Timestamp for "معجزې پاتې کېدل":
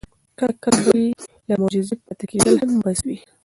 1.61-2.53